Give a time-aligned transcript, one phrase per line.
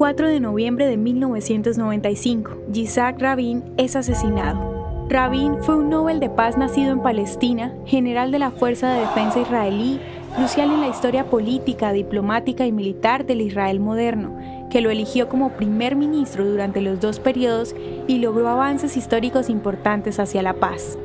[0.00, 5.06] 4 de noviembre de 1995, Yitzhak Rabin es asesinado.
[5.10, 9.40] Rabin fue un Nobel de Paz nacido en Palestina, general de la Fuerza de Defensa
[9.40, 10.00] israelí,
[10.34, 14.38] crucial en la historia política, diplomática y militar del Israel moderno,
[14.70, 17.76] que lo eligió como primer ministro durante los dos periodos
[18.08, 20.96] y logró avances históricos importantes hacia la paz.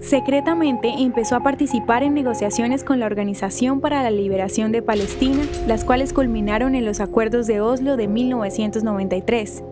[0.00, 5.84] Secretamente empezó a participar en negociaciones con la Organización para la Liberación de Palestina, las
[5.84, 9.64] cuales culminaron en los Acuerdos de Oslo de 1993.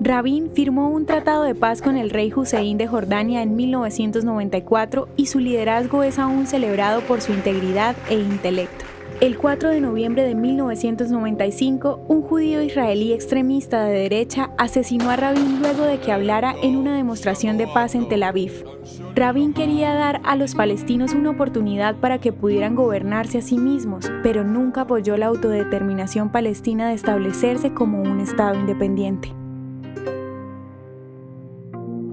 [0.00, 5.26] Rabin firmó un tratado de paz con el rey Hussein de Jordania en 1994 y
[5.26, 8.95] su liderazgo es aún celebrado por su integridad e intelecto.
[9.18, 15.60] El 4 de noviembre de 1995, un judío israelí extremista de derecha asesinó a Rabin
[15.60, 18.66] luego de que hablara en una demostración de paz en Tel Aviv.
[19.14, 24.12] Rabin quería dar a los palestinos una oportunidad para que pudieran gobernarse a sí mismos,
[24.22, 29.32] pero nunca apoyó la autodeterminación palestina de establecerse como un Estado independiente.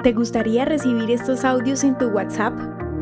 [0.04, 2.54] ¿Te gustaría recibir estos audios en tu WhatsApp?